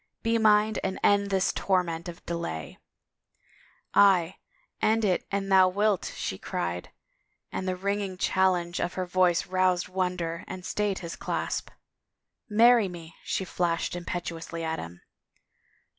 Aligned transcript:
Be 0.23 0.39
mine 0.39 0.77
and 0.83 0.99
end 1.03 1.29
this 1.29 1.53
torment 1.53 2.09
of 2.09 2.25
delay!"" 2.25 2.79
Aye, 3.93 4.37
end 4.81 5.05
it 5.05 5.27
an 5.29 5.49
thou 5.49 5.67
wilt," 5.69 6.11
she 6.15 6.39
cried, 6.39 6.89
and 7.51 7.67
the 7.67 7.75
ringing 7.75 8.17
challenge 8.17 8.79
of 8.79 8.95
her 8.95 9.05
voice 9.05 9.45
roused 9.45 9.89
wonder 9.89 10.43
and 10.47 10.65
stayed 10.65 10.97
his 11.05 11.15
clasp." 11.15 11.69
Marry 12.49 12.87
me!" 12.87 13.13
she 13.31 13.45
flashed 13.45 13.95
imperiously 13.95 14.63
at 14.63 14.79
him. 14.79 15.01